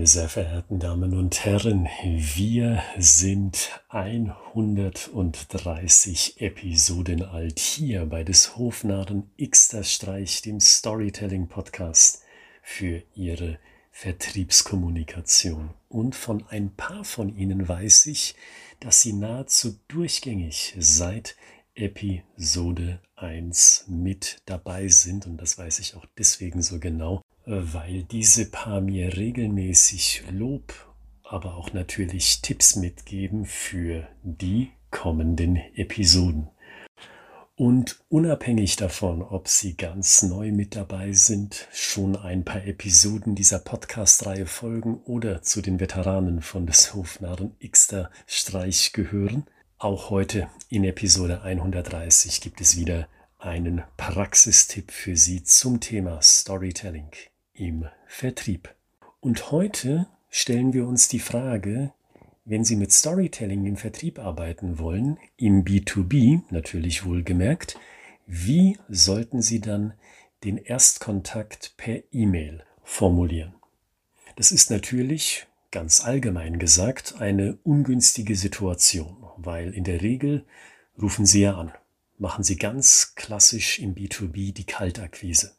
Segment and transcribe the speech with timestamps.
[0.00, 9.30] Meine sehr verehrten Damen und Herren, wir sind 130 Episoden alt hier bei des Hofnarren
[9.38, 12.22] Xter Streich, dem Storytelling Podcast
[12.62, 13.58] für Ihre
[13.90, 15.74] Vertriebskommunikation.
[15.90, 18.34] Und von ein paar von Ihnen weiß ich,
[18.80, 21.36] dass Sie nahezu durchgängig seit
[21.74, 25.26] Episode 1 mit dabei sind.
[25.26, 27.20] Und das weiß ich auch deswegen so genau,
[27.50, 30.72] weil diese Paar mir regelmäßig Lob,
[31.24, 36.48] aber auch natürlich Tipps mitgeben für die kommenden Episoden.
[37.56, 43.58] Und unabhängig davon, ob Sie ganz neu mit dabei sind, schon ein paar Episoden dieser
[43.58, 49.44] Podcast-Reihe folgen oder zu den Veteranen von des Hofnarren Xter Streich gehören,
[49.78, 57.10] auch heute in Episode 130 gibt es wieder einen Praxistipp für Sie zum Thema Storytelling
[57.54, 58.74] im Vertrieb.
[59.20, 61.92] Und heute stellen wir uns die Frage,
[62.44, 67.78] wenn Sie mit Storytelling im Vertrieb arbeiten wollen, im B2B natürlich wohlgemerkt,
[68.26, 69.92] wie sollten Sie dann
[70.44, 73.54] den Erstkontakt per E-Mail formulieren?
[74.36, 80.44] Das ist natürlich ganz allgemein gesagt eine ungünstige Situation, weil in der Regel
[81.00, 81.72] rufen Sie ja an,
[82.18, 85.52] machen Sie ganz klassisch im B2B die Kaltakquise.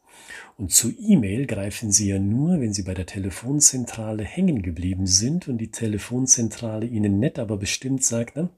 [0.56, 5.48] Und zu E-Mail greifen Sie ja nur, wenn Sie bei der Telefonzentrale hängen geblieben sind
[5.48, 8.50] und die Telefonzentrale Ihnen nett, aber bestimmt sagt, ne,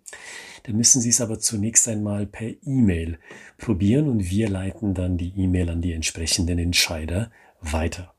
[0.64, 3.18] dann müssen Sie es aber zunächst einmal per E-Mail
[3.58, 8.14] probieren und wir leiten dann die E-Mail an die entsprechenden Entscheider weiter.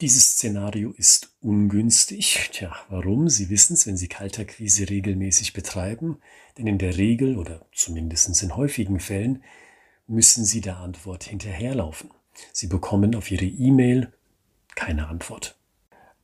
[0.00, 2.48] Dieses Szenario ist ungünstig.
[2.52, 3.28] Tja, warum?
[3.28, 6.16] Sie wissen es, wenn Sie Kaltakquise regelmäßig betreiben,
[6.56, 9.42] denn in der Regel oder zumindest in häufigen Fällen
[10.06, 12.10] müssen Sie der Antwort hinterherlaufen.
[12.52, 14.12] Sie bekommen auf Ihre E-Mail
[14.74, 15.56] keine Antwort.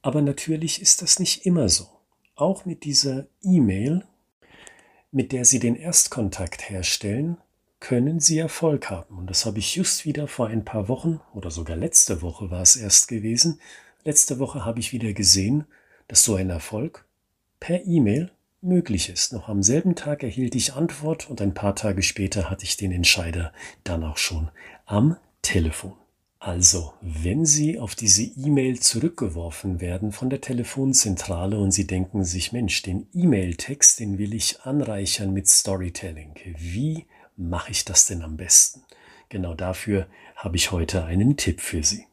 [0.03, 1.89] Aber natürlich ist das nicht immer so.
[2.35, 4.05] Auch mit dieser E-Mail,
[5.11, 7.39] mit der Sie den Erstkontakt herstellen,
[7.81, 9.19] können Sie Erfolg haben.
[9.19, 12.63] Und das habe ich just wieder vor ein paar Wochen oder sogar letzte Woche war
[12.63, 13.61] es erst gewesen.
[14.05, 15.65] Letzte Woche habe ich wieder gesehen,
[16.09, 17.07] dass so ein Erfolg
[17.61, 19.33] per E-Mail möglich ist.
[19.33, 22.93] Noch am selben Tag erhielt ich Antwort und ein paar Tage später hatte ich den
[22.93, 23.53] Entscheider
[23.85, 24.51] dann auch schon
[24.85, 25.95] am Telefon.
[26.39, 32.53] Also, wenn Sie auf diese E-Mail zurückgeworfen werden von der Telefonzentrale und Sie denken sich,
[32.53, 36.35] Mensch, den E-Mail-Text, den will ich anreichern mit Storytelling.
[36.59, 38.83] Wie mache ich das denn am besten?
[39.31, 42.05] Genau dafür habe ich heute einen Tipp für Sie.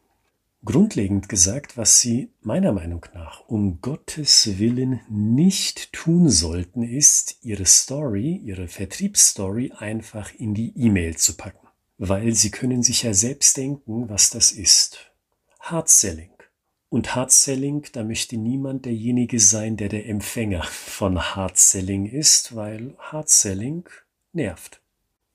[0.65, 7.65] Grundlegend gesagt, was Sie meiner Meinung nach um Gottes Willen nicht tun sollten, ist, Ihre
[7.65, 11.62] Story, Ihre Vertriebsstory einfach in die E-Mail zu packen
[12.09, 15.11] weil Sie können sich ja selbst denken, was das ist.
[15.61, 16.31] Hard Selling.
[16.89, 22.55] Und Hard Selling, da möchte niemand derjenige sein, der der Empfänger von Hard Selling ist,
[22.55, 23.87] weil Hard Selling
[24.33, 24.81] nervt.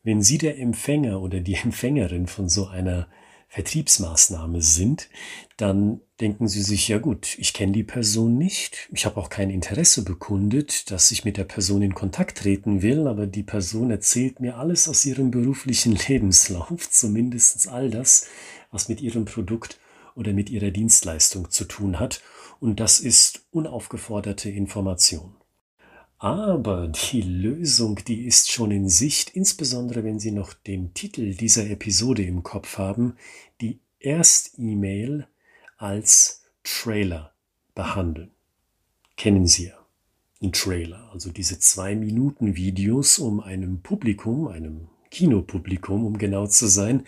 [0.03, 3.09] Wenn Sie der Empfänger oder die Empfängerin von so einer
[3.49, 5.09] Vertriebsmaßnahme sind,
[5.57, 9.51] dann denken Sie sich, ja gut, ich kenne die Person nicht, ich habe auch kein
[9.51, 14.41] Interesse bekundet, dass ich mit der Person in Kontakt treten will, aber die Person erzählt
[14.41, 18.27] mir alles aus ihrem beruflichen Lebenslauf, zumindest all das,
[18.71, 19.79] was mit ihrem Produkt
[20.15, 22.21] oder mit ihrer Dienstleistung zu tun hat,
[22.61, 25.37] und das ist unaufgeforderte Information.
[26.19, 31.71] Aber die Lösung, die ist schon in Sicht, insbesondere wenn Sie noch den Titel dieser
[31.71, 33.15] Episode im Kopf haben,
[33.61, 35.29] die Erst-E-Mail
[35.79, 37.33] als Trailer
[37.75, 38.33] behandeln.
[39.17, 39.79] Kennen Sie ja.
[40.41, 46.69] Ein Trailer, also diese zwei Minuten Videos, um einem Publikum, einem Kinopublikum, um genau zu
[46.69, 47.05] sein,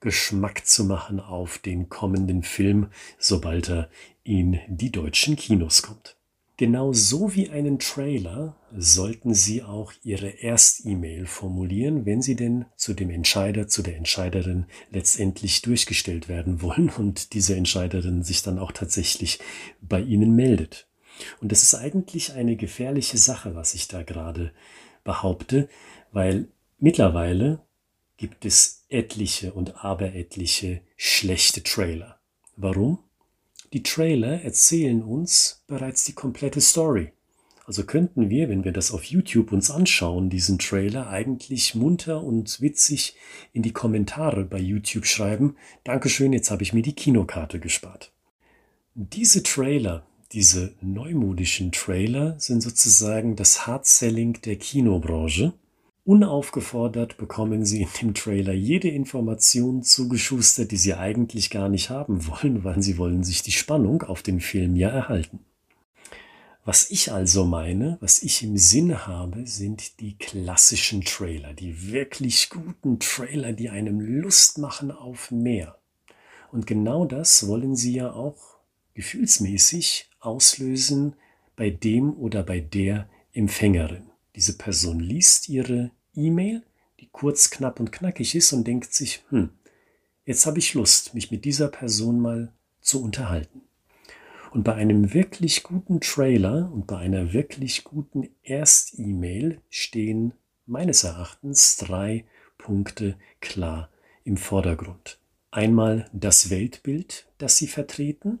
[0.00, 2.88] Geschmack zu machen auf den kommenden Film,
[3.18, 3.90] sobald er
[4.24, 6.16] in die deutschen Kinos kommt.
[6.56, 12.94] Genau so wie einen Trailer sollten Sie auch Ihre Erst-E-Mail formulieren, wenn Sie denn zu
[12.94, 18.70] dem Entscheider, zu der Entscheiderin letztendlich durchgestellt werden wollen und diese Entscheiderin sich dann auch
[18.70, 19.40] tatsächlich
[19.80, 20.86] bei Ihnen meldet.
[21.40, 24.52] Und das ist eigentlich eine gefährliche Sache, was ich da gerade
[25.02, 25.68] behaupte,
[26.12, 26.46] weil
[26.78, 27.60] mittlerweile
[28.16, 32.20] gibt es etliche und aberetliche schlechte Trailer.
[32.56, 33.00] Warum?
[33.74, 37.10] Die Trailer erzählen uns bereits die komplette Story.
[37.66, 42.60] Also könnten wir, wenn wir das auf YouTube uns anschauen, diesen Trailer eigentlich munter und
[42.60, 43.16] witzig
[43.52, 48.12] in die Kommentare bei YouTube schreiben, Dankeschön, jetzt habe ich mir die Kinokarte gespart.
[48.94, 55.52] Diese Trailer, diese neumodischen Trailer sind sozusagen das Hard-Selling der Kinobranche
[56.06, 62.26] Unaufgefordert bekommen Sie in dem Trailer jede Information zugeschustert, die Sie eigentlich gar nicht haben
[62.26, 65.40] wollen, weil Sie wollen sich die Spannung auf den Film ja erhalten.
[66.66, 72.50] Was ich also meine, was ich im Sinn habe, sind die klassischen Trailer, die wirklich
[72.50, 75.78] guten Trailer, die einem Lust machen auf mehr.
[76.52, 78.58] Und genau das wollen Sie ja auch
[78.92, 81.16] gefühlsmäßig auslösen
[81.56, 84.13] bei dem oder bei der Empfängerin.
[84.36, 86.62] Diese Person liest ihre E-Mail,
[87.00, 89.50] die kurz, knapp und knackig ist und denkt sich, hm,
[90.24, 93.62] jetzt habe ich Lust, mich mit dieser Person mal zu unterhalten.
[94.52, 100.32] Und bei einem wirklich guten Trailer und bei einer wirklich guten Erst-E-Mail stehen
[100.66, 102.24] meines Erachtens drei
[102.56, 103.90] Punkte klar
[104.22, 105.18] im Vordergrund.
[105.50, 108.38] Einmal das Weltbild, das sie vertreten.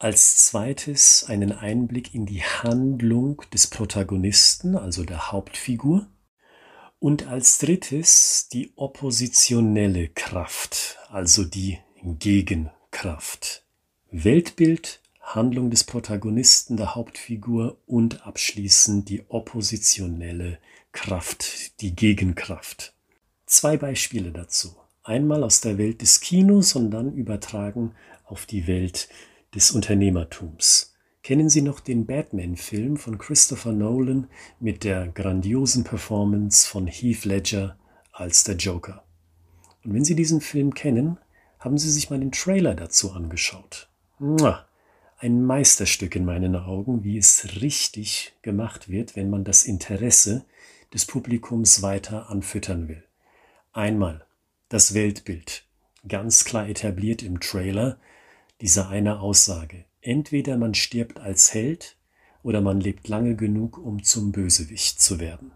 [0.00, 6.06] Als zweites einen Einblick in die Handlung des Protagonisten, also der Hauptfigur.
[7.00, 13.64] Und als drittes die oppositionelle Kraft, also die Gegenkraft.
[14.12, 20.58] Weltbild, Handlung des Protagonisten, der Hauptfigur und abschließend die oppositionelle
[20.92, 22.94] Kraft, die Gegenkraft.
[23.46, 24.76] Zwei Beispiele dazu.
[25.02, 29.08] Einmal aus der Welt des Kinos und dann übertragen auf die Welt
[29.54, 30.94] des Unternehmertums.
[31.22, 34.28] Kennen Sie noch den Batman-Film von Christopher Nolan
[34.60, 37.76] mit der grandiosen Performance von Heath Ledger
[38.12, 39.04] als der Joker?
[39.84, 41.18] Und wenn Sie diesen Film kennen,
[41.58, 43.88] haben Sie sich mal den Trailer dazu angeschaut.
[45.18, 50.44] Ein Meisterstück in meinen Augen, wie es richtig gemacht wird, wenn man das Interesse
[50.94, 53.02] des Publikums weiter anfüttern will.
[53.72, 54.24] Einmal
[54.68, 55.64] das Weltbild,
[56.06, 57.98] ganz klar etabliert im Trailer,
[58.60, 59.84] diese eine Aussage.
[60.00, 61.96] Entweder man stirbt als Held
[62.42, 65.52] oder man lebt lange genug, um zum Bösewicht zu werden.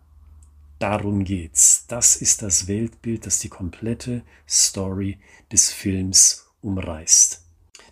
[0.78, 1.86] Darum geht's.
[1.86, 5.18] Das ist das Weltbild, das die komplette Story
[5.52, 7.42] des Films umreißt.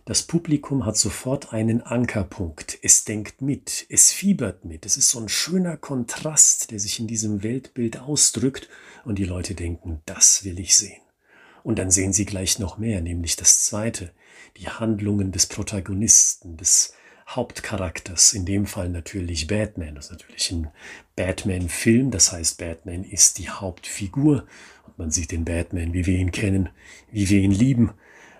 [0.04, 2.78] Das Publikum hat sofort einen Ankerpunkt.
[2.82, 4.86] Es denkt mit, es fiebert mit.
[4.86, 8.68] Es ist so ein schöner Kontrast, der sich in diesem Weltbild ausdrückt
[9.04, 11.00] und die Leute denken, das will ich sehen.
[11.62, 14.12] Und dann sehen sie gleich noch mehr, nämlich das zweite,
[14.56, 16.94] die Handlungen des Protagonisten, des
[17.28, 19.94] Hauptcharakters, in dem Fall natürlich Batman.
[19.94, 20.68] Das ist natürlich ein
[21.14, 24.46] Batman-Film, das heißt, Batman ist die Hauptfigur
[24.86, 26.70] und man sieht den Batman, wie wir ihn kennen,
[27.12, 27.92] wie wir ihn lieben.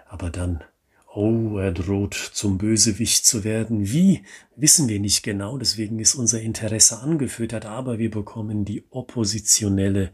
[0.09, 0.65] Aber dann
[1.13, 3.91] Oh, er droht zum Bösewicht zu werden.
[3.91, 4.23] Wie?
[4.55, 10.13] Wissen wir nicht genau, deswegen ist unser Interesse angefüttert, aber wir bekommen die oppositionelle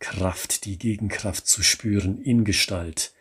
[0.00, 3.14] Kraft, die Gegenkraft zu spüren in Gestalt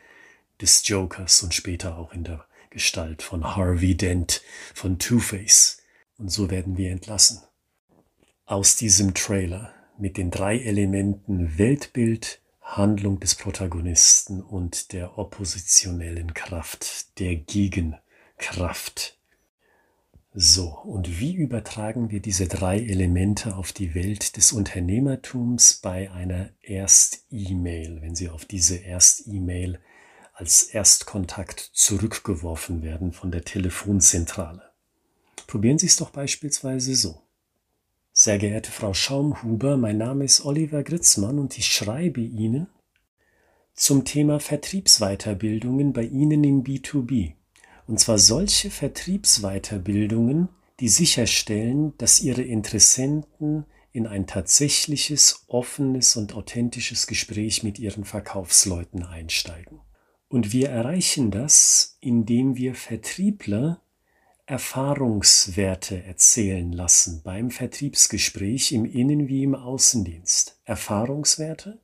[0.60, 4.42] des Jokers und später auch in der Gestalt von Harvey Dent,
[4.74, 5.82] von Two-Face.
[6.18, 7.42] Und so werden wir entlassen.
[8.46, 17.20] Aus diesem Trailer mit den drei Elementen Weltbild, Handlung des Protagonisten und der oppositionellen Kraft,
[17.20, 19.18] der Gegenkraft.
[20.34, 26.50] So, und wie übertragen wir diese drei Elemente auf die Welt des Unternehmertums bei einer
[26.64, 29.80] Erst-E-Mail, wenn Sie auf diese Erst-E-Mail
[30.34, 34.72] als Erstkontakt zurückgeworfen werden von der Telefonzentrale?
[35.46, 37.23] Probieren Sie es doch beispielsweise so.
[38.24, 42.68] Sehr geehrte Frau Schaumhuber, mein Name ist Oliver Gritzmann und ich schreibe Ihnen
[43.74, 47.34] zum Thema Vertriebsweiterbildungen bei Ihnen im B2B.
[47.86, 50.48] Und zwar solche Vertriebsweiterbildungen,
[50.80, 59.04] die sicherstellen, dass Ihre Interessenten in ein tatsächliches, offenes und authentisches Gespräch mit ihren Verkaufsleuten
[59.04, 59.82] einsteigen.
[60.30, 63.82] Und wir erreichen das, indem wir Vertriebler
[64.46, 70.60] Erfahrungswerte erzählen lassen beim Vertriebsgespräch im Innen- wie im Außendienst.
[70.66, 71.80] Erfahrungswerte,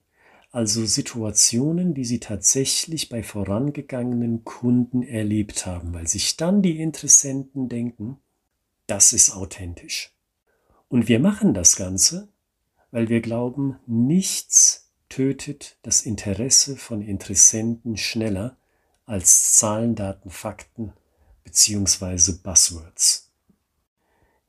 [0.51, 7.69] also Situationen, die Sie tatsächlich bei vorangegangenen Kunden erlebt haben, weil sich dann die Interessenten
[7.69, 8.17] denken,
[8.87, 10.13] das ist authentisch.
[10.89, 12.27] Und wir machen das Ganze,
[12.91, 18.57] weil wir glauben, nichts tötet das Interesse von Interessenten schneller
[19.05, 20.91] als Zahlen, Daten, Fakten
[21.50, 22.34] bzw.
[22.44, 23.32] Buzzwords.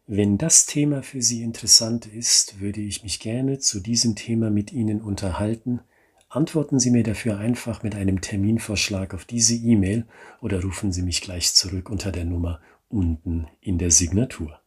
[0.06, 4.72] Wenn das Thema für Sie interessant ist, würde ich mich gerne zu diesem Thema mit
[4.72, 5.80] Ihnen unterhalten.
[6.28, 10.06] Antworten Sie mir dafür einfach mit einem Terminvorschlag auf diese E-Mail
[10.40, 14.60] oder rufen Sie mich gleich zurück unter der Nummer unten in der Signatur.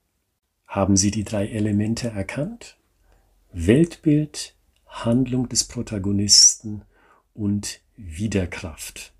[0.66, 2.78] Haben Sie die drei Elemente erkannt?
[3.52, 4.56] Weltbild,
[4.88, 6.84] Handlung des Protagonisten
[7.34, 9.13] und Widerkraft.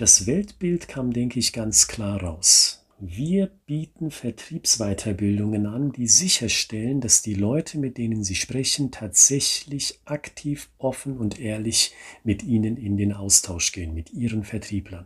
[0.00, 2.86] Das Weltbild kam, denke ich, ganz klar raus.
[3.00, 10.70] Wir bieten Vertriebsweiterbildungen an, die sicherstellen, dass die Leute, mit denen sie sprechen, tatsächlich aktiv,
[10.78, 15.04] offen und ehrlich mit ihnen in den Austausch gehen, mit ihren Vertrieblern.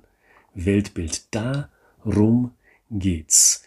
[0.55, 2.53] Weltbild, darum
[2.89, 3.64] geht's.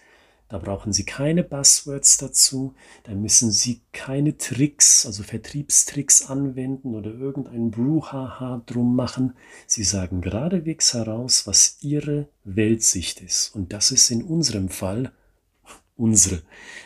[0.49, 2.73] Da brauchen Sie keine Buzzwords dazu.
[3.03, 9.33] Da müssen Sie keine Tricks, also Vertriebstricks anwenden oder irgendein Brouhaha drum machen.
[9.65, 13.53] Sie sagen geradewegs heraus, was Ihre Weltsicht ist.
[13.55, 15.11] Und das ist in unserem Fall
[15.97, 16.41] unsere.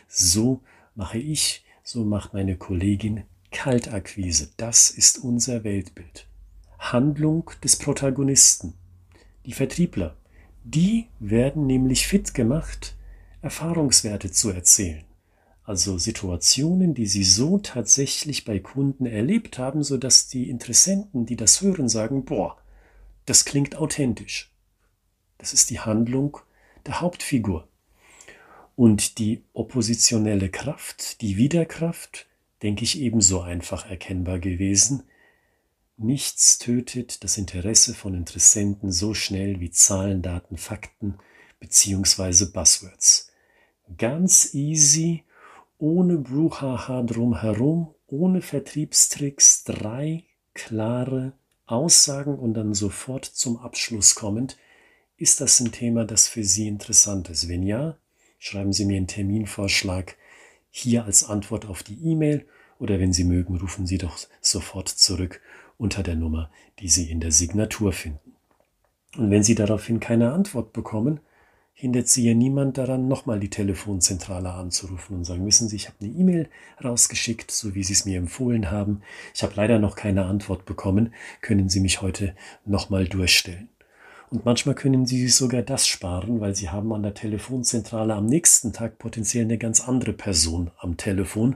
[0.08, 0.62] So
[0.96, 4.50] mache ich, so macht meine Kollegin Kaltakquise.
[4.58, 6.26] Das ist unser Weltbild.
[6.80, 8.74] Handlung des Protagonisten.
[9.46, 10.16] Die Vertriebler,
[10.64, 12.96] die werden nämlich fit gemacht,
[13.42, 15.04] Erfahrungswerte zu erzählen.
[15.64, 21.62] Also Situationen, die sie so tatsächlich bei Kunden erlebt haben, sodass die Interessenten, die das
[21.62, 22.58] hören, sagen, boah,
[23.26, 24.52] das klingt authentisch.
[25.40, 26.38] Das ist die Handlung
[26.86, 27.68] der Hauptfigur.
[28.76, 32.28] Und die oppositionelle Kraft, die Widerkraft,
[32.62, 35.04] denke ich, ebenso einfach erkennbar gewesen.
[35.98, 41.16] Nichts tötet das Interesse von Interessenten so schnell wie Zahlen, Daten, Fakten
[41.60, 42.46] bzw.
[42.46, 43.31] Buzzwords
[43.98, 45.24] ganz easy,
[45.78, 51.34] ohne Brouhaha drumherum, ohne Vertriebstricks, drei klare
[51.66, 54.58] Aussagen und dann sofort zum Abschluss kommend.
[55.18, 57.48] Ist das ein Thema, das für Sie interessant ist?
[57.48, 57.98] Wenn ja,
[58.40, 60.18] schreiben Sie mir einen Terminvorschlag
[60.70, 62.46] hier als Antwort auf die E-Mail
[62.80, 65.42] oder wenn Sie mögen, rufen Sie doch sofort zurück
[65.78, 68.36] unter der Nummer, die Sie in der Signatur finden.
[69.18, 71.20] Und wenn Sie daraufhin keine Antwort bekommen,
[71.82, 75.98] hindert sie ja niemand daran, nochmal die Telefonzentrale anzurufen und sagen, wissen Sie, ich habe
[76.00, 76.48] eine E-Mail
[76.84, 79.02] rausgeschickt, so wie Sie es mir empfohlen haben.
[79.34, 81.12] Ich habe leider noch keine Antwort bekommen.
[81.42, 82.36] Können Sie mich heute
[82.66, 83.68] nochmal durchstellen?
[84.30, 88.28] Und manchmal können Sie sich sogar das sparen, weil Sie haben an der Telefonzentrale am
[88.28, 91.56] nächsten Tag potenziell eine ganz andere Person am Telefon.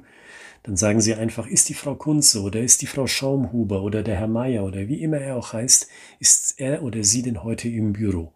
[0.63, 4.15] Dann sagen Sie einfach, ist die Frau Kunze oder ist die Frau Schaumhuber oder der
[4.15, 7.93] Herr Meier oder wie immer er auch heißt, ist er oder sie denn heute im
[7.93, 8.34] Büro?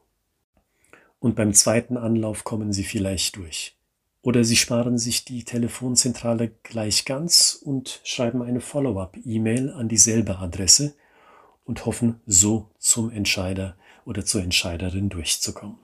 [1.20, 3.76] Und beim zweiten Anlauf kommen Sie vielleicht durch.
[4.22, 10.94] Oder Sie sparen sich die Telefonzentrale gleich ganz und schreiben eine Follow-up-E-Mail an dieselbe Adresse
[11.66, 15.78] und hoffen so zum Entscheider oder zur Entscheiderin durchzukommen.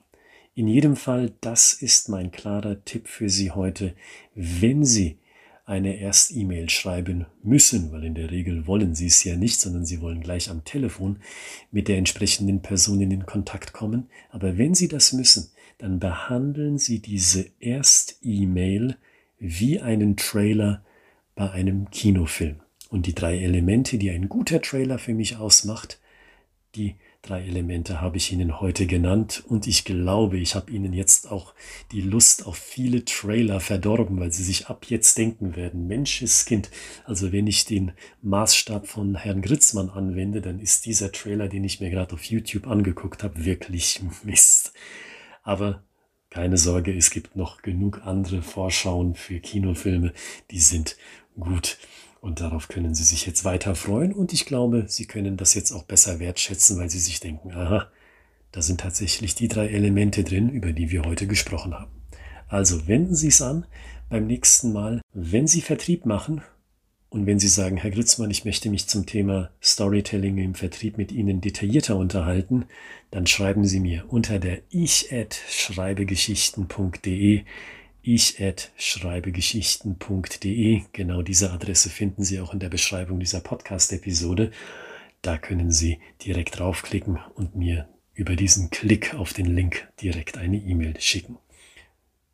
[0.54, 3.94] In jedem Fall, das ist mein klarer Tipp für Sie heute.
[4.34, 5.18] Wenn Sie
[5.66, 10.00] eine Erst-E-Mail schreiben müssen, weil in der Regel wollen sie es ja nicht, sondern sie
[10.00, 11.18] wollen gleich am Telefon
[11.72, 14.08] mit der entsprechenden Person in den Kontakt kommen.
[14.30, 18.96] Aber wenn sie das müssen, dann behandeln sie diese Erst-E-Mail
[19.40, 20.84] wie einen Trailer
[21.34, 22.60] bei einem Kinofilm.
[22.88, 26.00] Und die drei Elemente, die ein guter Trailer für mich ausmacht,
[26.76, 26.94] die
[27.26, 31.54] Drei Elemente habe ich Ihnen heute genannt und ich glaube, ich habe Ihnen jetzt auch
[31.90, 36.70] die Lust auf viele Trailer verdorben, weil Sie sich ab jetzt denken werden, Mensches Kind,
[37.04, 37.90] also wenn ich den
[38.22, 42.68] Maßstab von Herrn Gritzmann anwende, dann ist dieser Trailer, den ich mir gerade auf YouTube
[42.68, 44.72] angeguckt habe, wirklich Mist.
[45.42, 45.82] Aber
[46.30, 50.12] keine Sorge, es gibt noch genug andere Vorschauen für Kinofilme,
[50.52, 50.96] die sind
[51.36, 51.76] gut.
[52.20, 54.12] Und darauf können Sie sich jetzt weiter freuen.
[54.12, 57.88] Und ich glaube, Sie können das jetzt auch besser wertschätzen, weil Sie sich denken, aha,
[58.52, 61.90] da sind tatsächlich die drei Elemente drin, über die wir heute gesprochen haben.
[62.48, 63.66] Also wenden Sie es an
[64.08, 66.42] beim nächsten Mal, wenn Sie Vertrieb machen
[67.08, 71.12] und wenn Sie sagen, Herr Gritzmann, ich möchte mich zum Thema Storytelling im Vertrieb mit
[71.12, 72.66] Ihnen detaillierter unterhalten,
[73.10, 77.44] dann schreiben Sie mir unter der ich-schreibegeschichten.de
[78.06, 80.82] ich@schreibegeschichten.de.
[80.92, 84.52] Genau diese Adresse finden Sie auch in der Beschreibung dieser Podcast-Episode.
[85.22, 90.56] Da können Sie direkt draufklicken und mir über diesen Klick auf den Link direkt eine
[90.56, 91.38] E-Mail schicken.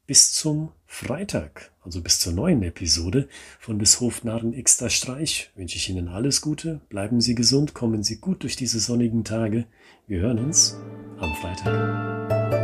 [0.07, 3.27] Bis zum Freitag, also bis zur neuen Episode
[3.59, 8.19] von des Hofnarren Xter Streich, wünsche ich Ihnen alles Gute, bleiben Sie gesund, kommen Sie
[8.19, 9.65] gut durch diese sonnigen Tage.
[10.07, 10.77] Wir hören uns
[11.19, 12.62] am Freitag.